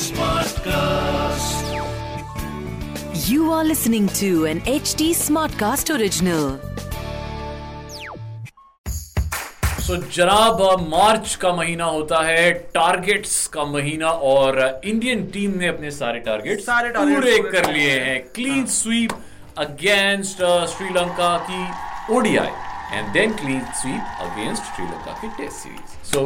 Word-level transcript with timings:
Smartcast. 0.00 1.64
You 3.28 3.52
are 3.52 3.64
listening 3.64 4.08
to 4.18 4.46
an 4.46 4.60
HD 4.62 5.08
Smartcast 5.12 5.90
original. 5.94 6.58
So 9.80 9.94
so, 9.94 10.02
जनाब 10.12 10.62
मार्च 10.88 11.34
का 11.34 11.52
महीना 11.52 11.84
होता 11.86 12.20
है 12.22 12.52
टारगेट्स 12.74 13.46
का 13.54 13.64
महीना 13.66 14.10
और 14.30 14.58
इंडियन 14.84 15.26
टीम 15.30 15.58
ने 15.58 15.66
अपने 15.68 15.90
सारे 15.90 16.20
टारगेट 16.20 16.60
सारे 16.60 16.92
पूरे 16.96 17.38
कर 17.50 17.72
लिए 17.72 17.98
हैं 18.00 18.20
क्लीन 18.34 18.64
स्वीप 18.74 19.12
अगेंस्ट 19.58 20.42
श्रीलंका 20.76 21.36
की 21.50 22.14
ODI 22.16 22.98
and 22.98 23.12
then 23.12 23.34
clean 23.34 23.60
sweep 23.82 24.16
against 24.20 24.74
Sri Lanka 24.74 25.20
की 25.20 25.28
टेस्ट 25.36 25.56
सीरीज़ 25.56 26.12
सो 26.12 26.24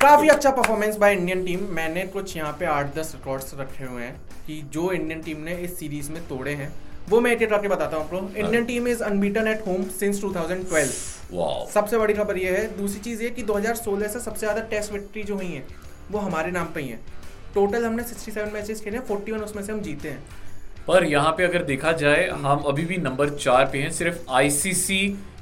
काफ़ी 0.00 0.28
अच्छा 0.28 0.50
परफॉर्मेंस 0.50 0.96
बाय 0.96 1.14
इंडियन 1.14 1.44
टीम 1.44 1.60
मैंने 1.74 2.02
कुछ 2.08 2.36
यहाँ 2.36 2.52
पे 2.60 2.66
आठ 2.66 2.94
दस 2.94 3.12
रिकॉर्ड्स 3.14 3.54
रखे 3.58 3.84
हुए 3.84 4.02
हैं 4.02 4.14
कि 4.46 4.60
जो 4.72 4.90
इंडियन 4.92 5.22
टीम 5.22 5.40
ने 5.40 5.54
इस 5.54 5.78
सीरीज़ 5.78 6.10
में 6.12 6.26
तोड़े 6.28 6.52
हैं। 6.54 6.72
वो 7.08 7.20
मैं 7.20 7.32
एक 7.32 7.42
एक 7.42 7.50
करके 7.50 7.68
बताता 7.68 7.96
हूँ 7.96 8.04
आपको 8.04 8.38
Indian 8.38 8.64
team 8.64 8.88
is 8.88 9.02
unbeaten 9.02 9.48
at 9.48 9.66
home 9.66 9.84
since 9.90 10.20
2012 10.22 10.90
wow 11.32 11.66
सबसे 11.70 11.98
बड़ी 11.98 12.14
खबर 12.14 12.38
ये 12.38 12.50
है। 12.50 12.66
दूसरी 12.76 13.00
चीज़ 13.00 13.22
ये 13.22 13.30
कि 13.30 13.42
2016 13.44 14.08
से 14.08 14.20
सबसे 14.20 14.40
ज़्यादा 14.40 14.60
टेस्ट 14.70 14.92
विक्ट्री 14.92 15.22
जो 15.22 15.36
हुई 15.36 15.46
है 15.46 15.64
वो 16.10 16.18
हमारे 16.18 16.50
नाम 16.50 16.66
पे 16.74 16.80
ही 16.80 16.88
है। 16.88 17.00
टोटल 17.54 17.84
हमने 17.84 18.02
67 18.04 18.52
मैचेस 18.52 18.80
खेले 18.80 18.96
हैं 18.96 19.06
41 19.06 19.42
उसमें 19.42 19.62
से 19.62 19.72
हम 19.72 19.80
जीते 19.80 20.08
हैं। 20.08 20.22
पर 20.86 21.04
यहाँ 21.04 21.32
पे 21.32 21.44
अगर 21.44 21.62
देखा 21.64 21.92
जाए 21.94 22.28
हम 22.42 22.62
अभी 22.68 22.84
भी 22.84 22.96
नंबर 22.98 23.30
चार 23.36 23.64
पे 23.72 23.78
हैं 23.78 23.90
सिर्फ़ 23.92 24.30
आईसीसी 24.32 25.00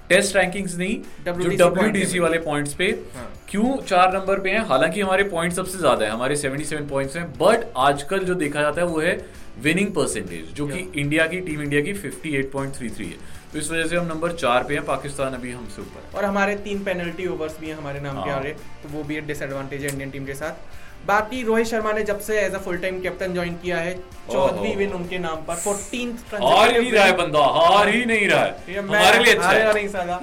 टेस्ट 0.08 0.36
रैंकिंग्स 0.36 0.76
नहीं 0.76 0.98
WTC 1.24 1.56
जो 1.56 1.68
डब्ल्यू। 1.68 2.22
वाले 2.22 2.38
पॉइंट्स 2.40 2.74
पे 2.74 2.86
हाँ। 3.14 3.30
क्यों 3.48 3.76
चार 3.84 4.12
नंबर 4.14 4.40
पे 4.40 4.50
हैं? 4.50 4.64
हालाँकि 4.66 5.00
हमारे 5.00 5.24
पॉइंट 5.26 5.52
सबसे 5.52 5.78
ज़्यादा 5.78 6.04
है 6.06 6.10
हमारे 6.10 6.36
77 6.36 6.88
पॉइंट्स 6.90 7.16
हैं 7.16 7.26
बट 7.34 7.66
आजकल 7.78 8.24
जो 8.24 8.34
देखा 8.36 8.62
जाता 8.62 8.80
है 8.80 8.86
वो 8.86 9.00
है 9.00 9.18
विनिंग 9.62 9.92
परसेंटेज 9.94 10.52
जो 10.54 10.66
कि 10.66 10.78
इंडिया 10.96 11.26
की 11.26 11.40
टीम 11.40 11.62
इंडिया 11.62 11.82
की 11.82 11.92
58.33 11.94 13.00
है। 13.00 13.34
तो 13.52 13.58
इस 13.58 13.70
वजह 13.70 13.86
से 13.86 13.96
हम 13.96 14.06
नंबर 14.06 14.32
चार 14.34 14.64
पे 14.64 14.74
हैं 14.74 14.84
पाकिस्तान 14.86 15.34
अभी 15.34 15.52
हमसे 15.52 15.82
ऊपर 15.82 16.16
और 16.18 16.24
हमारे 16.24 16.54
तीन 16.64 16.82
पेनल्टी 16.84 17.26
ओवर्स 17.26 17.58
भी 17.60 17.66
हैं 17.66 17.76
हमारे 17.76 18.00
नाम 18.00 18.22
के 18.24 18.30
आ 18.30 18.38
रहे 18.38 18.52
तो 18.82 18.88
वो 18.88 19.02
भी 19.04 19.16
एक 19.16 19.26
डिसएडवांटेज 19.26 19.84
है 19.84 19.92
इंडियन 19.92 20.10
टीम 20.10 20.26
के 20.26 20.34
साथ। 20.34 20.95
बाकी 21.06 21.42
रोहित 21.42 21.66
शर्मा 21.66 21.92
ने 21.92 22.02
जब 22.04 22.20
से 22.20 22.38
as 22.40 22.54
a 22.54 22.58
full 22.58 22.78
time 22.78 23.00
captain 23.00 23.34
join 23.34 23.54
किया 23.62 23.78
है 23.78 23.94
चौदहवीं 24.32 24.74
विन 24.76 24.92
उनके 24.92 25.18
नाम 25.18 25.44
पर 25.46 25.56
फोर्टीन 25.56 26.16
हार 26.32 26.70
ही 26.70 26.78
नहीं 26.78 26.92
रहा 26.92 27.04
है 27.04 27.16
बंदा 27.16 27.44
हार 27.56 27.88
ही 27.88 28.04
नहीं 28.04 28.26
रहा 28.28 28.44
है। 28.44 28.76
हमारे 28.78 29.18
लिए 29.24 29.34
अच्छा 29.34 29.50
है। 29.50 29.72
नहीं 29.74 29.88
साला। 29.88 30.20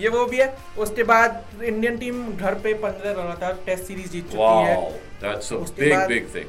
ये 0.00 0.08
वो 0.08 0.24
भी 0.26 0.38
है। 0.38 0.48
उसके 0.78 1.02
बाद 1.04 1.62
इंडियन 1.64 1.98
टीम 1.98 2.26
घर 2.32 2.54
पे 2.64 2.74
पंद्रह 2.82 3.10
लगातार 3.12 3.58
टेस्ट 3.66 3.84
सीरीज़ 3.84 4.10
जीत 4.12 4.30
चुकी 4.32 4.64
है। 4.66 4.76
That's 5.22 5.52
a 5.52 5.56
big 5.80 6.06
big 6.08 6.34
thing 6.34 6.48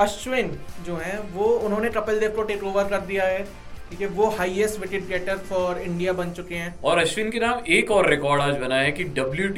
Ashwin 0.00 0.56
जो 0.86 0.96
है 0.96 1.18
वो 1.34 1.44
उन्होंने 1.44 1.90
कपिल 1.90 2.18
देव 2.20 2.30
को 2.36 2.42
टेक 2.44 2.64
ओवर 2.64 2.84
कर 2.88 3.00
दिया 3.06 3.24
है। 3.26 3.44
ठीक 3.90 4.00
है 4.00 4.06
वो 4.14 4.28
highest 4.38 4.80
wicket 4.80 5.06
getter 5.08 5.36
for 5.50 5.78
India 5.80 6.12
बन 6.12 6.30
चुके 6.36 6.54
हैं। 6.54 6.74
और 6.84 6.98
अश्विन 6.98 7.30
के 7.30 7.38
नाम 7.40 7.60
एक 7.74 7.90
और 7.90 8.08
रिकॉर्ड 8.10 8.42
आज 8.42 8.56
बना 8.60 8.80
है 8.80 8.90
कि 8.92 9.04
डब्ल्यू 9.18 9.48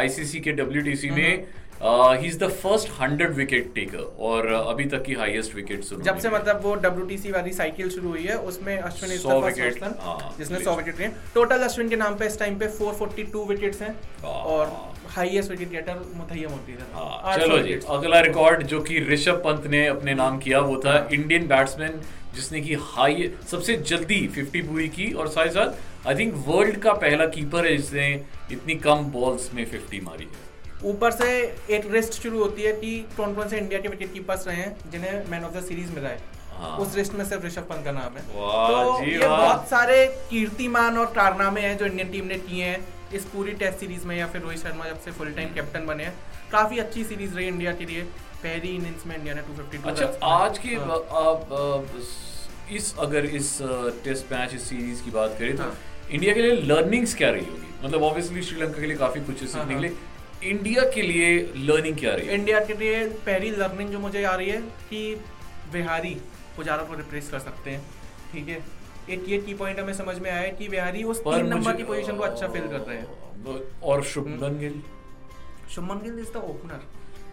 आईसीसी 0.00 0.40
के 0.40 0.52
डब्ल्यूटीसी 0.60 1.10
में 1.10 1.44
he 1.82 2.26
is 2.26 2.38
the 2.38 2.48
first 2.48 2.88
hundred 3.00 3.32
wicket 3.34 3.74
taker 3.74 3.98
और 3.98 4.46
uh, 4.52 4.68
अभी 4.70 4.84
तक 4.84 5.02
की 5.02 5.12
हाईएस्ट 5.12 5.54
विकेट 5.54 5.84
जब 6.02 6.18
से 6.18 6.30
मतलब 6.30 6.60
वो 6.62 6.74
डब्ल्यूटीसी 6.74 7.30
वाली 7.30 7.52
साइकिल 7.52 7.90
शुरू 7.90 8.08
हुई 8.08 8.22
है 8.22 8.36
उसमें 8.38 8.78
Ashwin 8.78 9.12
is 9.12 9.22
100 9.22 9.28
the 9.28 9.42
first 9.42 9.60
wicket, 9.60 9.80
person 9.80 9.94
हाँ, 10.00 10.34
जिसने. 10.38 10.58
100 10.58 10.76
विकेट 10.76 11.00
लिए। 11.00 11.08
टोटल 11.34 11.56
अश्विन 11.58 11.88
के 11.88 11.96
नाम 11.96 12.16
पे 12.16 12.26
इस 12.26 12.38
टाइम 12.38 12.58
पे 12.58 12.68
442 12.68 13.46
विकेट्स 13.48 13.82
हैं 13.82 13.90
वाह। 14.22 14.32
और 14.32 14.94
हाईएस्ट 15.08 15.50
विकेट 15.50 15.70
गेटर 15.70 15.98
मुथैया 16.14 16.48
है। 16.48 16.76
हाँ, 16.92 17.36
चलो 17.38 17.58
जी 17.58 17.78
अगला 17.88 18.20
रिकॉर्ड 18.20 18.62
जो 18.62 18.80
कि 18.80 19.00
ऋषभ 19.00 19.42
पंत 19.44 19.66
ने 19.66 19.86
अपने 19.86 20.14
नाम 20.14 20.38
किया 20.38 20.60
वो 20.60 20.76
था 20.76 21.08
इंडियन 21.12 21.46
बैट्समैन 21.46 22.00
जिसने 22.34 22.60
की 22.60 22.74
हाई 22.80 23.30
सबसे 23.50 23.76
जल्दी 23.76 24.20
50 24.38 24.62
पूरी 24.68 24.88
की 24.88 25.12
और 25.12 25.28
साथ 25.28 25.44
ही 25.44 25.50
साथ 25.50 26.08
आई 26.08 26.14
थिंक 26.14 26.44
वर्ल्ड 26.46 26.76
का 26.76 26.92
पहला 26.92 27.26
कीपर 27.26 27.66
है 27.66 27.76
जिसने 27.76 28.08
इतनी 28.52 28.74
कम 28.74 29.04
बॉल्स 29.12 29.54
में 29.54 29.66
50 29.70 30.02
मारी 30.02 30.24
है। 30.24 30.51
ऊपर 30.84 31.10
से 31.12 31.30
एक 31.70 31.90
लिस्ट 31.90 32.22
शुरू 32.22 32.38
होती 32.38 32.62
है 32.62 32.72
कि 32.74 32.98
कौन 33.16 33.34
कौन 33.34 33.48
से 33.48 33.58
इंडिया 33.58 33.80
के 33.80 33.88
विकेट 33.88 34.12
कीपर्स 34.12 34.46
रहे 34.46 34.56
हैं 34.56 34.90
जिन्हें 34.90 35.30
मैन 35.30 35.44
ऑफ़ 35.44 35.54
द 35.54 35.62
सीरीज़ 35.64 35.92
मिला 35.92 36.08
है 36.08 36.20
हाँ। 36.54 36.76
उस 36.78 36.96
लिस्ट 36.96 37.14
में 37.14 37.24
सिर्फ़ 37.24 37.44
ऋषभ 37.44 37.66
पंत 37.68 37.84
का 37.84 37.92
नाम 37.92 38.16
है 38.16 38.22
तो 38.24 39.04
ये 39.04 39.18
बहुत 39.18 39.68
सारे 39.68 40.06
कीर्तिमान 40.30 40.98
और 40.98 41.06
कारनामे 41.12 41.60
हैं 41.60 41.76
जो 41.78 41.86
इंडियन 41.86 42.10
टीम 42.10 42.26
ने 42.26 42.38
किए 42.40 42.64
हैं 42.64 42.84
इस 43.14 43.24
पूरी 43.26 43.52
टेस्ट 43.54 43.78
सीरीज़ 43.78 44.06
में 44.06 44.16
या 44.16 44.26
फिर 44.26 44.42
रोहित 44.42 44.58
शर्मा 44.58 44.86
जब 44.86 45.00
से 45.00 45.12
फुल 45.12 45.32
टाइम 45.32 45.54
कैप्टन 45.54 45.86
बने 45.86 46.04
हैं 46.04 46.14
काफ़ी 46.52 46.78
अच्छी 46.78 47.04
सीरीज़ 47.04 47.34
रही 47.34 47.46
इंडिया 47.48 47.72
के 47.72 47.86
लिए 47.86 48.02
पहली 48.42 48.74
इनिंग्स 48.76 49.06
में 49.06 49.16
इंडिया 49.16 49.34
ने 49.34 49.42
252 49.44 49.86
अच्छा 49.86 50.06
आज 50.26 50.58
की 50.58 50.74
हाँ। 50.76 50.96
आप 51.18 51.90
इस 52.72 52.94
अगर 53.00 53.24
इस 53.34 53.56
टेस्ट 54.04 54.32
मैच 54.32 54.54
इस 54.54 54.68
सीरीज़ 54.68 55.02
की 55.04 55.10
बात 55.10 55.36
करें 55.38 55.56
तो 55.56 55.62
हाँ। 55.62 55.76
इंडिया 56.10 56.34
के 56.34 56.42
लिए 56.42 56.56
लर्निंग्स 56.64 57.14
क्या 57.14 57.30
रही 57.30 57.46
होगी 57.46 57.68
मतलब 57.84 58.02
ऑब्वियसली 58.02 58.42
श्रीलंका 58.42 58.80
के 58.80 58.86
लिए 58.86 58.96
काफ़ी 58.96 59.20
कुछ 59.22 59.42
है 59.42 59.42
हाँ, 59.42 59.52
सीखने 59.52 59.74
हाँ। 59.74 59.82
के 59.82 59.88
लिए 59.88 59.96
इंडिया 60.44 60.82
के 60.90 61.02
लिए 61.02 61.38
लर्निंग 61.56 61.96
क्या 61.96 62.14
रही 62.14 62.26
है? 62.26 62.34
इंडिया 62.34 62.60
के 62.64 62.74
लिए 62.74 63.04
पहली 63.26 63.50
लर्निंग 63.50 63.90
जो 63.90 63.98
मुझे 63.98 64.24
आ 64.24 64.34
रही 64.34 64.48
है 64.48 64.60
कि 64.90 65.14
बिहारी 65.72 66.14
पुजारा 66.56 66.82
को 66.82 66.94
रिप्लेस 66.94 67.28
कर 67.30 67.38
सकते 67.38 67.70
हैं 67.70 67.82
ठीक 68.32 68.48
है? 68.48 68.60
एक 69.10 69.24
ये 69.28 69.38
की 69.38 69.54
पॉइंट 69.54 69.80
हमें 69.80 69.92
समझ 69.94 70.18
में 70.18 70.30
आया 70.30 70.48
कि 70.52 70.68
बिहारी 70.68 71.02
उस 71.04 71.20
तीन 71.20 71.46
नंबर 71.46 71.76
की 71.76 71.84
पोजीशन 71.84 72.16
को 72.16 72.24
अच्छा 72.24 72.48
फिल 72.48 72.62
कर 72.62 72.80
रहे 72.80 72.98
हैं। 72.98 73.80
और 73.82 74.02
Shubman 74.04 74.58
Gill? 74.58 74.82
Shubman 75.74 76.02
Gill 76.04 76.18
is 76.18 76.32
the 76.32 76.36
opener 76.36 76.80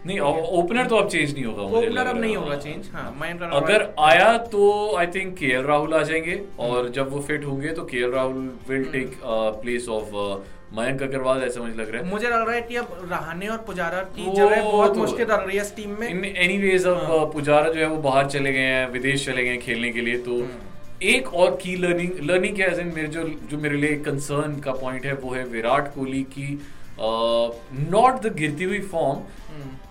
नहीं 0.06 0.18
ओपनर 0.20 0.86
तो 0.86 0.96
अब 0.96 1.08
चेंज 1.08 1.32
नहीं 1.34 1.44
होगा 1.44 1.62
ओपनर 1.78 2.06
अब 2.06 2.20
नहीं 2.20 2.36
होगा 2.36 2.56
चेंज 2.56 2.88
हाँ 2.92 3.50
अगर 3.52 3.82
आया 3.98 4.36
तो 4.52 4.62
आई 4.96 5.06
थिंक 5.06 5.34
के 5.36 5.60
राहुल 5.62 5.94
आ 5.94 6.02
जाएँगे 6.02 6.40
और 6.58 6.88
जब 6.88 7.10
वो 7.12 7.20
फिट 7.20 7.44
होंगे 7.44 7.72
तो 7.72 7.84
K 7.84 8.10
Rahul 8.12 8.50
will 8.68 8.84
take 8.84 9.18
place 9.24 9.88
of 9.88 10.14
Mayank 10.78 11.02
Agarwal 11.02 11.42
ऐसा 11.42 11.60
मुझे 11.60 11.74
लग 11.74 11.90
रहा 11.90 12.02
है। 12.02 12.08
मुझे 12.08 12.26
लग 12.26 12.46
रहा 12.46 12.54
है 12.54 12.60
कि 12.62 12.76
अब 12.76 13.08
रहाने 13.12 13.46
और 13.48 13.58
पुजारा 13.58 14.00
की 14.16 14.26
वो 14.26 14.34
जगह 14.34 14.62
बहुत 14.62 14.88
तो- 14.88 14.98
मुश्किल 14.98 15.26
लग 15.26 15.46
रही 15.46 15.56
है 15.56 15.62
इस 15.62 15.74
टीम 15.76 15.96
में। 16.00 16.08
इन 16.08 16.24
एनीवेज 16.24 16.86
अब 16.86 16.98
हाँ। 17.04 17.24
पुजारा 17.32 17.72
जो 17.72 17.80
है 17.80 17.86
वो 17.86 17.96
बाहर 18.02 18.26
चले 18.26 18.52
गए 18.52 18.66
हैं 18.66 18.90
विदेश 18.90 19.26
चले 19.26 19.44
गए 19.44 19.50
हैं 19.50 19.60
खेलने 19.60 19.90
के 19.92 20.00
लिए 20.00 20.18
तो 20.18 20.36
हम्म। 20.36 21.06
एक 21.08 21.34
और 21.34 21.50
की 21.62 21.74
लर्निंग 21.76 22.30
लर्निंग 22.30 22.56
क्या 22.56 22.68
है 22.68 22.84
मेरे 22.94 23.08
जो 23.08 23.24
जो 23.50 23.58
मेरे 23.58 23.76
लिए 23.76 23.96
कंसर्न 24.06 24.58
का 24.60 24.72
पॉइंट 24.72 25.06
है 25.06 25.14
वो 25.14 25.34
है 25.34 25.44
विराट 25.48 25.94
कोहली 25.94 26.22
की 26.38 26.48
नॉट 27.90 28.22
द 28.22 28.34
गिरती 28.36 28.64
हुई 28.64 28.80
फॉर्म। 28.94 29.20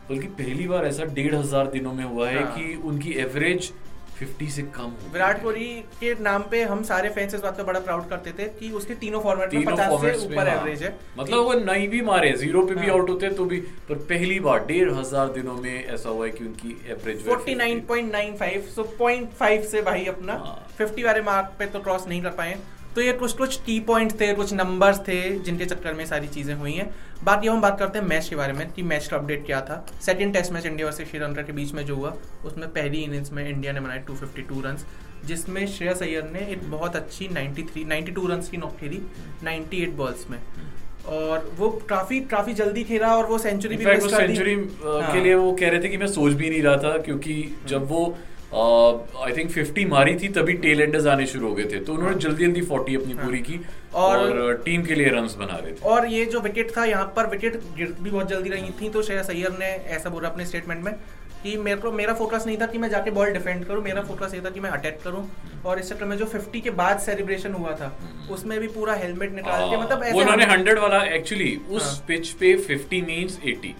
बल्कि 0.09 0.27
पहली 0.37 0.67
बार 0.67 0.85
ऐसा 0.85 1.05
डेढ़ 1.13 1.35
हज़ार 1.35 1.67
दिनों 1.69 1.93
में 1.93 2.03
हुआ 2.03 2.29
है 2.29 2.43
हाँ। 2.43 2.55
कि 2.55 2.75
उनकी 2.85 3.11
एवरेज 3.19 3.71
50 4.19 4.49
से 4.51 4.61
कम 4.75 4.93
विराट 5.13 5.41
कोहली 5.43 5.67
के 5.99 6.13
नाम 6.21 6.43
पे 6.51 6.61
हम 6.63 6.81
सारे 6.83 7.09
फैंस 7.09 7.35
इस 7.35 7.41
बात 7.41 7.57
पे 7.57 7.63
बड़ा 7.63 7.79
प्राउड 7.79 8.09
करते 8.09 8.31
थे 8.39 8.47
कि 8.59 8.71
उसके 8.71 8.95
तीनों 8.95 9.19
फॉर्मेट 9.21 9.53
में 9.53 9.65
50 9.65 10.01
से 10.01 10.25
ऊपर 10.25 10.47
हाँ। 10.47 10.57
एवरेज 10.57 10.83
है 10.83 10.95
मतलब 11.19 11.43
वो 11.43 11.53
नहीं 11.61 11.87
भी 11.89 12.01
मारे 12.01 12.31
ज़ीरो 12.33 12.65
पे 12.65 12.75
भी 12.75 12.87
हाँ। 12.87 12.95
आउट 12.95 13.09
होते 13.09 13.29
तो 13.31 13.45
भी 13.45 13.59
पर 13.89 14.03
पहली 14.09 14.39
बार 14.39 14.65
डेढ़ 14.65 14.91
हज़ार 14.93 15.31
दिनों 15.33 15.55
में 15.57 15.85
ऐसा 15.85 16.09
हुआ 16.09 16.25
है 16.25 16.31
कि 16.31 16.43
उनकी 16.45 16.75
एवरेज 16.89 17.23
49.95 17.27 18.67
सो 18.75 18.83
0.5 18.99 19.63
से 19.67 19.81
भाई 19.81 20.05
अपना 20.07 20.33
हाँ। 20.39 20.57
50 20.77 21.03
वाले 21.03 21.21
मार्क 21.21 21.55
पे 21.59 21.65
तो 21.67 21.79
क्रॉस 21.79 22.07
नहीं 22.07 22.21
कर 22.21 22.31
पाए 22.33 22.57
तो 22.99 23.03
ये 23.03 23.11
कुछ 23.13 23.33
कुछ 23.33 23.55
की 23.63 23.79
पॉइंट 23.79 24.11
थे 24.21 24.31
कुछ 24.35 24.51
नंबर्स 24.53 24.97
थे 24.99 25.17
जिनके 25.39 25.65
चक्कर 25.65 25.93
में 25.93 26.05
सारी 26.05 26.27
चीज़ें 26.27 26.53
हुई 26.53 26.71
हैं 26.71 26.89
बाकी 27.23 27.47
हम 27.47 27.61
बात 27.61 27.77
करते 27.79 27.99
हैं 27.99 28.05
मैच 28.05 28.27
के 28.29 28.35
बारे 28.35 28.53
में 28.53 28.71
कि 28.73 28.83
मैच 28.83 29.07
का 29.07 29.17
अपडेट 29.17 29.45
क्या 29.45 29.59
था 29.61 29.77
second 30.01 30.33
test 30.33 30.51
match 30.51 30.65
India 30.65 30.87
versus 30.87 31.07
Sri Lanka 31.09 31.41
के 31.41 31.53
बीच 31.53 31.71
में 31.73 31.83
जो 31.85 31.95
हुआ 31.95 32.13
उसमें 32.45 32.67
पहली 32.67 33.03
इनिंग्स 33.03 33.31
में 33.31 33.47
इंडिया 33.47 33.73
ने 33.73 33.79
बनाए 33.79 34.03
252 34.09 34.63
रन्स 34.65 34.85
जिसमें 35.25 35.65
श्रेयस 35.67 36.01
अय्यर 36.01 36.29
ने 36.33 36.39
एक 36.53 36.69
बहुत 36.71 36.95
अच्छी 36.95 37.27
93 37.29 37.85
92 37.85 38.29
रन्स 38.29 38.49
की 38.49 38.57
नॉक 38.57 38.75
खेली 38.79 39.01
98 39.45 39.95
बॉल्स 39.97 40.29
में 40.29 40.39
और 41.09 41.51
वो 41.57 41.69
काफ़ी 41.89 42.19
काफ़ी 42.31 42.53
जल्दी 42.53 42.83
खेला 42.83 43.15
और 43.15 43.25
वो 43.25 43.37
सेंचुरी 43.37 43.77
भी। 43.77 43.85
सेंचुरी 44.09 44.55
हाँ। 44.83 45.13
के 45.13 45.23
लिए 45.23 45.35
वो 45.35 45.51
कह 45.53 45.69
रहे 45.69 45.83
थे 45.83 45.89
कि 45.89 45.97
मैं 45.97 46.07
सोच 46.17 46.33
भी 46.33 46.49
नहीं 46.49 46.61
रहा 46.63 46.75
था 46.77 46.97
क्योंकि 47.01 47.43
जब 47.67 47.87
वो 47.87 48.05
आई 48.53 49.31
थिंक 49.37 49.51
50 49.51 49.85
मारी 49.85 50.15
थी 50.15 50.27
तभी 50.27 50.53
टेल 50.53 50.81
एंडर्स 50.81 51.05
आने 51.07 51.25
शुरू 51.25 51.47
हो 51.47 51.55
गए 51.55 51.63
थे। 51.63 51.79
तो 51.79 51.93
उन्होंने 51.93 52.15
जल्दी 52.15 52.45
जल्दी 52.45 52.61
40 52.61 52.95
अपनी 52.95 53.13
हाँ। 53.13 53.25
पूरी 53.25 53.39
की 53.39 53.59
और- 53.93 54.31
और 54.31 54.53
टीम 54.65 54.83
के 54.83 54.95
लिए 54.95 55.09
रन्स 55.09 55.35
बना 55.35 55.57
रहे 55.57 55.71
थे। 55.71 55.85
और 55.85 56.07
ये 56.07 56.25
जो 56.25 56.39
विकेट 56.39 56.77
था 56.77 56.85
यहाँ 56.85 57.13
पर 57.15 57.27
विकेट 57.27 57.55
गिर 57.77 57.95
भी 58.01 58.09
बहुत 58.09 58.29
जल्दी 58.29 58.49
रही 58.49 58.69
थी 58.81 58.89
तो 58.89 59.01
श्रेयस 59.01 59.29
अय्यर 59.29 59.51
ने 59.59 59.65
ऐसा 59.65 60.09
बोला 60.09 60.29
अपने 60.29 60.45
स्टेटमेंट 60.45 60.83
में 60.85 60.93
कि 61.43 61.57
मेरे 61.57 61.81
को 61.81 61.91
मेरा 61.91 62.13
फोकस 62.13 62.43
नहीं 62.47 62.57
था 62.57 62.65
कि 62.65 62.77
मैं 62.77 62.89
जाके 62.89 63.11
बॉल 63.11 63.29
डिफेंड 63.31 63.65
करूँ 63.65 63.83
मेरा 63.83 64.01
फोकस 64.01 64.33
ये 64.33 64.41
था 64.41 64.49
कि 64.49 64.59
मैं 64.59 64.69
अटैक 64.69 64.99
करूँ। 65.03 65.29
और 65.65 65.79
इस 65.79 65.89
चक्कर 65.89 66.05
में 66.05 66.17
जो 66.17 66.25
50 66.25 66.61
के 66.61 66.69
बाद 66.69 66.99
सेलिब्रेशन 66.99 67.53
हुआ 67.53 67.71
था 67.71 67.99
उसमें 68.31 68.59
भी 68.59 68.67
पूरा 68.67 68.93
हेलमेट 68.93 69.35
निकाल 69.35 69.69
के 69.69 69.77
मतलब 69.77 70.03
वो 70.13 70.19
उन्होंने 70.21 70.45
100 70.45 70.77
वाला 70.77 71.03
एक्चुअली 71.15 71.55
उस 71.69 71.83
हाँ। 71.83 72.05
पिच 72.07 72.29
पे 72.29 72.53
50 72.67 73.01
मींस 73.01 73.39
80 73.45 73.73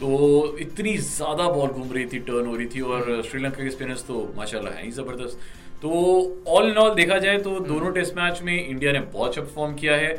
तो 0.00 0.56
इतनी 0.60 0.96
ज़्यादा 0.98 1.48
बॉल 1.50 1.68
घूम 1.68 1.92
रही 1.92 2.04
थी 2.06 2.18
टर्न 2.20 2.46
हो 2.46 2.56
रही 2.56 2.66
थी 2.66 2.80
और 2.80 3.22
श्रीलंका 3.28 3.64
के 3.64 3.70
स्पिनर्स 3.70 4.02
तो 4.06 4.16
माशाल्लाह 4.36 4.72
है 4.72 4.84
ही 4.84 4.90
ज़बरदस्त। 4.92 5.38
तो 5.82 5.90
ऑल 6.48 6.68
इन 6.70 6.76
ऑल 6.78 6.94
देखा 6.94 7.18
जाए 7.18 7.38
तो 7.38 7.58
दोनों 7.62 7.92
टेस्ट 7.92 8.16
मैच 8.16 8.40
में 8.42 8.56
इंडिया 8.58 8.92
ने 8.92 9.00
बहुत 9.00 9.28
अच्छा 9.28 9.42
परफॉर्म 9.42 9.74
किया 9.74 9.96
है। 9.96 10.12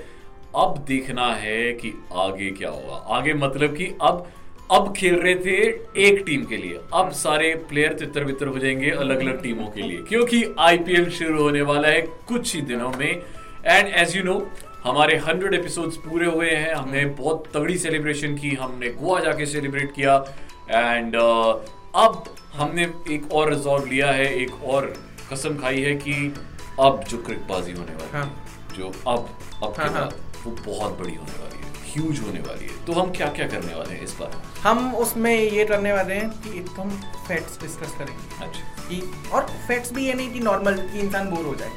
अब 0.56 0.84
देखना 0.88 1.28
है 1.36 1.72
कि 1.74 1.94
आगे 2.16 2.50
क्या 2.52 2.70
होगा। 2.70 2.96
आगे 3.16 3.34
मतलब 3.36 3.76
कि 3.76 3.94
अब 4.02 4.28
अब 4.72 4.94
खेल 4.98 5.16
रहे 5.16 5.36
थे 5.36 5.58
एक 6.06 6.24
टीम 6.26 6.44
के 6.46 6.58
लिए। 6.58 6.80
अब 6.94 7.12
सारे 7.16 7.54
प्लेयर 7.70 7.94
तितर 7.94 8.24
बितर 8.24 8.48
हो 8.48 8.60
जाएँगे 8.60 8.90
अलग 8.92 9.20
अलग 9.20 9.42
टीमों 9.44 9.68
के 9.68 9.82
लिए। 9.82 10.02
क्योंकि 10.10 10.44
आईपीएल 10.60 11.10
शुरू 11.12 11.42
होने 11.42 11.62
वाला 11.64 11.88
है 11.88 12.02
कुछ 12.28 12.56
ही 12.56 12.62
दिनों 12.64 12.92
में। 12.92 13.12
एंड 13.66 13.88
एज 13.88 14.16
यू 14.18 14.24
नो 14.24 14.40
हमारे 14.84 15.18
हंड्रेड 15.18 15.54
एपिसोड्स 15.54 15.96
पूरे 15.98 16.26
हुए 16.26 16.50
हैं। 16.50 16.74
हमने 16.74 17.06
बहुत 17.16 17.44
तगड़ी 17.54 17.78
सेलिब्रेशन 17.78 18.36
की 18.36 18.54
हमने 18.56 18.90
गोवा 18.92 19.20
जाके 19.20 19.46
सेलिब्रेट 19.46 19.94
किया। 19.96 20.16
एंड 20.72 21.16
uh, 21.16 21.56
अब 21.96 22.24
हमने 22.54 22.84
एक 23.12 23.32
और 23.32 23.50
रिजॉल्व 23.50 23.86
लिया 23.86 24.12
है 24.12 24.34
एक 24.36 24.64
और 24.64 24.94
कसम 25.32 25.58
खाई 25.58 25.82
है 25.82 25.96
कि 25.96 26.14
अब 26.80 27.04
जो 27.10 27.18
क्रिकबाजी 27.18 27.72
होने 27.72 27.94
वाली 27.94 28.18
है 28.18 28.22
हाँ। 28.22 28.46
जो 28.78 28.92
अब 29.08 29.30
अब 29.64 29.74
हाँ, 29.80 29.90
हाँ। 29.90 30.10
वो 30.46 30.52
बहुत 30.66 31.00
बड़ी 31.00 31.16
होने 31.16 31.40
वाली 31.42 31.58
है 31.58 31.74
ह्यूज 31.88 32.20
होने 32.20 32.40
वाली 32.40 32.66
है। 32.66 32.86
तो 32.86 32.94
हम 32.94 33.12
क्या 33.12 33.28
क्या 33.28 33.48
करने 33.48 33.76
वाले 33.76 33.94
हैं 33.94 34.04
इस 34.04 34.16
बार? 34.20 34.42
हम 34.62 34.96
उसमें 34.96 35.34
ये 35.34 35.66
करने 35.66 35.94
वाले 35.94 36.14
हैं 36.14 36.30
कि 36.42 36.58
एक 36.60 36.70
हम 36.80 36.90
फैक्ट्स 37.28 37.62
डिस्कस 37.62 37.96
करेंगे। 38.00 38.46
अच्छा। 38.46 38.90
कि 38.90 39.02
और 39.34 39.48
फैक्ट्स 39.68 39.94
भी 39.94 40.06
ये 40.08 40.14
नहीं 40.14 40.32
कि 40.32 40.40
नॉर्मल 40.40 40.78
कि 40.84 41.00
इंसान 41.00 41.30
बोर 41.30 41.46
हो 41.46 41.56
जाए 41.56 41.70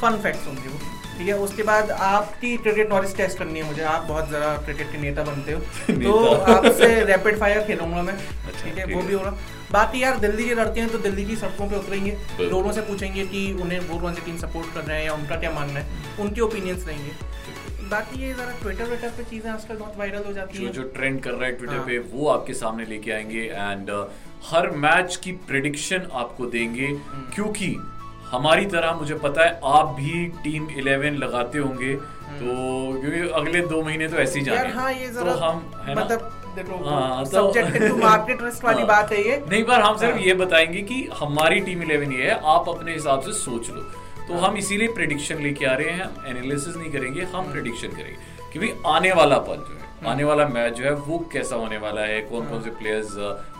फन 0.00 0.20
फैक्ट्स 0.22 0.46
होंगे 0.46 0.68
वो। 0.68 0.78
ठीक 1.18 1.28
है 1.28 1.34
उसके 1.34 1.62
बाद 1.62 1.90
आपकी 1.90 2.56
क्रिकेट 2.56 2.90
नॉलेज 2.90 3.16
टेस्ट 3.16 3.38
करनी 3.38 3.58
है 3.58 3.64
मुझे। 3.66 3.82
आप 3.82 4.02
बहुत 4.02 4.28
ज़रा 4.30 4.56
क्रिकेट 4.56 4.92
के 4.92 4.98
नेता 4.98 5.22
बनते 5.22 5.52
हो। 5.52 5.60
तो 5.90 6.34
आपसे 6.52 7.04
रैपिड 7.04 7.38
फायर 7.38 7.62
खेलूँगा 7.62 8.02
मैं। 8.02 8.12
अच्छा, 8.12 8.64
ठीक 8.64 8.78
है 8.78 8.84
वो 8.94 9.02
भी 9.02 9.14
होगा। 9.14 9.30
बाकी 9.72 10.02
यार 10.02 10.18
दिल्ली 10.18 10.44
के 10.44 10.54
लड़के 10.54 10.80
हैं 10.80 10.90
तो 10.90 10.98
दिल्ली 10.98 11.24
की 11.24 11.36
सड़कों 11.36 11.68
पे 11.70 11.76
उतरेंगे। 11.76 12.16
लोगों 12.40 12.72
से 12.72 12.80
पूछेंगे 12.80 13.24
कि 13.26 13.52
उन्हें 13.62 13.80
वो 13.80 13.98
कौन 13.98 14.14
सी 14.14 14.20
टीम 14.20 14.36
सपोर्ट 14.36 14.74
कर 14.74 14.84
रहे 14.84 14.98
हैं 14.98 15.06
या 15.06 15.14
उनका 15.14 15.36
क्या 15.36 15.50
मानना 15.50 15.80
है। 15.80 16.16
उनके 16.20 16.40
ओपिनियंस 16.40 16.86
लेंगे 16.86 17.10
बाकी 17.90 18.22
ये 18.22 18.32
ज़रा 18.34 18.54
ट्विटर 18.62 18.84
वेटर 18.84 19.08
पे 19.08 19.24
चीज़ें 19.24 19.50
आजकल 19.50 19.74
बहुत 19.74 19.94
वायरल 19.96 20.24
हो 20.26 20.32
जाती 20.32 20.64
हैं। 20.64 20.72
जो 20.72 20.82
ट्रेंड 20.82 21.22
कर 21.22 21.30
रहा 21.30 21.44
है 21.44 21.52
ट्विटर। 21.52 21.78
पे 21.78 21.98
वो 21.98 22.28
आपके 22.28 22.54
सामने 22.54 22.84
लेके 22.84 23.10
आएँगे। 23.10 23.42
एंड 23.42 23.90
हर 24.50 24.70
मैच 24.70 25.16
की 25.16 25.32
प्रिडिक्शन 25.32 26.08
आपको 26.12 26.46
देंगे। 26.46 26.86
हम्म। 26.86 27.30
क्योंकि 27.34 27.76
हमारी 28.30 28.66
तरह 28.66 28.92
मुझे 28.92 29.14
पता 29.14 29.44
है 29.44 29.60
आप 29.64 29.86
भी 29.86 30.26
टीम 30.44 30.66
11 30.68 31.18
लगाते 31.18 31.58
होंगे 31.58 31.94
तो 31.94 33.00
क्योंकि 33.00 33.28
अगले 33.34 33.60
दो 33.60 33.82
महीने 33.82 34.08
तो 34.08 34.16
ऐसे 34.16 34.38
ही 34.38 34.44
जाने 34.44 34.58
हम्म। 34.58 34.68
हैं। 34.68 34.76
हाँ 34.76 34.92
ये 34.92 35.08
तो 35.08 35.36
हम 35.36 35.70
है 35.86 35.94
ना 35.94 36.04
मतलब 36.04 36.34
हाँ, 36.86 37.24
तो- 37.24 37.56
हाँ। 38.04 38.26
है 38.28 39.38
नहीं 39.50 39.62
पर 39.64 39.80
हम 39.80 39.96
सिर्फ़ 39.96 40.14
हाँ। 40.14 40.22
ये 40.22 40.34
बताएँगे 40.34 40.82
कि 40.82 41.08
हमारी 41.18 41.60
टीम 41.60 41.82
11 41.82 42.12
ये 42.12 42.22
है 42.22 42.40
आप 42.44 42.68
अपने 42.68 42.92
हिसाब 42.92 43.20
से 43.20 43.32
सोच 43.32 43.70
लो 43.70 43.82
तो 44.28 44.34
हाँ। 44.34 44.48
हम 44.48 44.56
इसीलिए 44.56 44.88
प्रिडिक्शन 44.92 45.42
लेके 45.42 45.66
आ 45.66 45.74
रहे 45.74 45.90
हैं 45.90 46.08
एनालिसिस 46.26 46.76
नहीं 46.76 46.90
करेंगे 46.92 47.22
हाँ। 47.22 47.42
हम 47.42 47.52
प्रिडिक्शन 47.52 47.88
करेंगे 47.88 48.16
क्योंकि 48.52 48.72
आने 48.86 49.12
वाला 49.12 49.38
पल 49.48 49.56
जो 49.68 49.74
है 49.74 50.10
आने 50.10 50.24
वाला 50.24 50.46
मैच 50.46 50.72
जो 50.72 50.84
है 50.84 50.92
वो 51.06 51.18
कैसा 51.32 51.56
होने 51.56 51.78
वाला 51.78 52.00
है 52.00 52.20
कौन 52.22 52.42
हाँ। 52.42 52.50
कौन 52.50 52.62
से 52.62 52.70
प्लेयर्स 52.70 53.16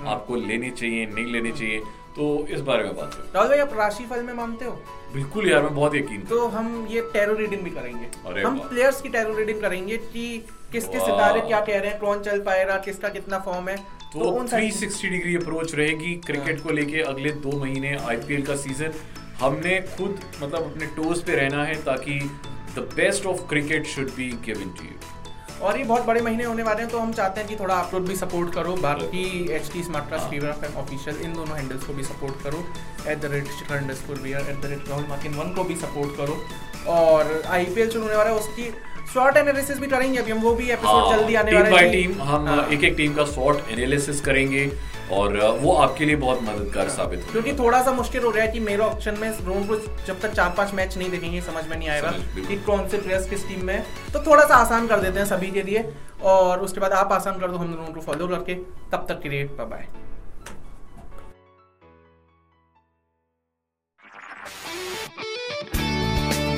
आपको 0.07 0.37
लेने 0.37 0.71
चाहिए 0.71 1.07
नहीं 1.07 1.27
लेने 1.27 1.53
चाहिए 1.53 1.83
तो 2.19 2.47
इस 2.51 2.61
बारे 2.61 2.85
में 2.85 2.97
बात 2.97 3.15
करें। 3.15 3.33
राहुल 3.35 3.49
भाई 3.49 3.59
आप 3.59 3.73
राशिफल 3.75 4.23
में 4.23 4.33
मानते 4.35 4.65
हो? 4.65 4.71
बिल्कुल 5.15 5.51
यार 5.51 5.63
मैं 5.63 5.75
बहुत 5.75 5.95
यकीन 5.95 6.21
तो 6.21 6.47
हम 6.49 6.87
ये 6.91 7.01
टैरो 7.13 7.35
रीडिंग 7.35 7.63
भी 7.63 7.71
करेंगे। 7.71 8.41
हम 8.43 8.59
प्लेयर्स 8.59 9.01
की 9.03 9.09
टैरो 9.09 9.35
रीडिंग 9.35 9.61
करेंगे 9.61 9.97
कि 9.97 10.27
किसके 10.73 11.01
सितारे 11.01 11.41
क्या 11.41 11.61
कह 11.61 11.79
रहे 11.79 11.91
हैं 11.91 12.01
कौन 12.01 12.23
चल 12.23 12.41
पाएगा 12.41 12.77
किसका 12.79 13.09
कितना 13.09 13.39
फॉर्म 13.39 13.69
है। 13.69 13.77
तो 14.13 14.47
सारी- 14.47 14.73
360 14.73 15.09
डिग्री 15.09 15.37
अप्रोच 15.37 15.75
रहेगी 15.75 16.15
क्रिकेट 16.27 16.57
हाँ। 16.57 16.65
को 16.67 16.73
लेके 16.73 17.01
अगले 17.03 17.31
दो 17.31 17.59
महीने 17.61 17.97
आईपीएल 18.09 18.43
का 18.43 18.57
सीज़न 18.57 18.93
हमने 19.41 19.81
खुद 19.97 20.21
मतलब 20.43 20.63
अपने 20.63 20.87
टोज 20.87 21.23
पे 21.23 21.35
रहना 21.35 21.65
है 21.65 21.75
ताकि 21.83 22.21
the 22.75 22.89
best 22.97 23.27
of 23.27 23.41
cricket 23.49 23.87
should 23.87 24.09
be 24.09 24.31
given 24.45 24.71
to 24.71 24.85
you 24.85 25.18
और 25.63 25.79
ये 25.79 25.85
बहुत 25.85 26.05
बड़े 26.07 26.21
महीने 26.21 26.45
होने 26.45 26.63
वाले 26.63 26.83
हैं 26.83 26.91
तो 26.91 26.99
हम 26.99 27.13
चाहते 27.13 27.41
हैं 27.41 27.49
कि 27.49 27.57
थोड़ा 27.57 27.75
आप 27.75 27.95
लोग 27.95 28.07
भी 28.09 28.17
सपोर्ट 28.17 28.55
करो। 28.55 28.75
बाकी 28.83 29.25
एच 29.53 29.71
टी 29.73 29.83
स्मार्ट 29.83 30.13
हाँ। 30.13 30.29
फीवर 30.31 30.49
एफ़ 30.65 30.77
ऑफिशियल 30.79 31.17
इन 31.23 31.33
दोनों 31.35 31.57
हैंडल्स 31.57 31.85
को 31.85 31.93
भी 31.93 32.03
सपोर्ट 32.05 32.43
करो। 32.43 32.65
At 33.11 33.21
the 33.21 33.33
rate 33.33 33.49
Shikhar 33.59 33.77
underscore 33.77 34.19
VR 34.19 34.51
at 34.51 34.61
the 34.63 34.71
rate 34.71 34.89
Rahul 34.89 35.07
मार्किन 35.09 35.35
one 35.35 35.55
को 35.55 35.65
भी 35.65 35.75
सपोर्ट 35.77 36.17
करो। 36.17 36.43
और 36.89 37.43
आई 37.47 37.65
पी 37.65 37.81
एल 37.81 37.91
शुरू 37.91 38.05
होने 38.05 38.17
वाला 38.17 38.31
है 38.31 38.37
उसकी 38.37 38.71
शॉर्ट 39.15 39.37
एनालिसिस 39.37 39.79
भी 39.81 39.87
करेंगे 39.87 40.19
अभी 40.19 40.31
हम 40.31 40.39
वो 40.41 40.55
भी 40.55 40.71
एपिसोड 40.71 41.17
जल्दी 41.17 41.35
आने 41.35 41.53
वाले 41.53 41.77
हैं। 41.77 41.91
टीम 41.93 42.23
हम 42.23 42.47
हाँ। 42.49 42.67
एक 42.69 42.85
एक 42.85 42.95
टीम 42.97 43.15
का 43.15 43.25
शॉर्ट 43.27 43.71
एनालिसिस 43.71 44.21
करेंगे। 44.21 44.71
और 45.13 45.37
वो 45.61 45.73
आपके 45.75 46.05
लिए 46.05 46.17
बहुत 46.17 46.43
मददगार 46.43 46.89
साबित 46.89 47.21
होगा। 47.21 47.33
क्योंकि 47.33 47.53
थोड़ा 47.53 47.83
सा 47.83 47.93
मुश्किल 47.93 48.23
हो 48.23 48.31
रहा 48.31 48.45
है 48.45 48.53
कि 48.53 48.61
मेरे 48.61 48.83
ऑप्शन 48.83 49.19
में 49.21 49.31
रोम 49.47 49.67
को 49.67 49.77
जब 50.07 50.21
तक 50.21 50.33
चार 50.33 50.55
पाँच 50.57 50.75
मैच 50.75 50.97
नहीं 50.99 51.11
देखेंगे 51.11 51.41
समझ 51.41 51.67
में 51.69 51.77
नहीं 51.77 51.89
आएगा 51.89 52.11
कि 52.49 52.57
कौन 52.67 52.89
से 52.89 52.99
प्लेयर्स 52.99 53.29
किस 53.31 53.47
टीम 53.49 53.65
में 53.67 53.75
है। 53.75 53.85
तो 54.13 54.21
थोड़ा 54.27 54.45
सा 54.45 54.55
आसान 54.55 54.87
कर 54.87 55.01
देते 55.01 55.19
हैं 55.19 55.27
सभी 55.27 55.51
के 55.51 55.63
लिए 55.63 55.85
और 56.25 56.61
उसके 56.61 56.81
बाद 56.81 56.93
आप 56.93 57.13
आसान 57.13 57.39
कर 57.41 57.51
दो 57.51 57.57
हम 57.57 57.75
दोनों 57.75 57.93
को 57.95 58.01
फॉलो 58.01 58.29
करके। 58.29 58.55
तब 58.93 59.07
तक 59.09 59.21
के 59.23 59.29
लिए 59.29 59.45
bye 59.45 59.67
bye 59.67 59.89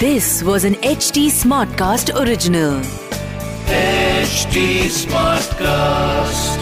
This 0.00 0.29
was 0.43 0.64
an 0.64 0.76
HT 0.91 1.25
Smartcast 1.31 2.12
original. 2.20 2.79
HD 3.70 4.62
Smartcast. 5.00 6.60